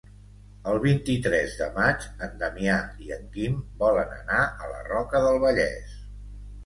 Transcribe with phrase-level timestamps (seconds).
[0.69, 5.43] El vint-i-tres de maig en Damià i en Quim volen anar a la Roca del
[5.45, 5.97] Vallès.